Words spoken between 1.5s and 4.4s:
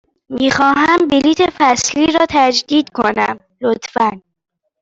فصلی را تجدید کنم، لطفاً.